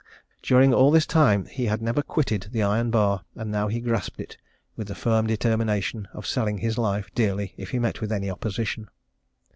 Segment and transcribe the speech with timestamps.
[0.41, 4.19] During all this time he had never quitted the iron bar, and he now grasped
[4.19, 4.35] it
[4.75, 8.89] with the firm determination of selling his life dearly if he met with any opposition.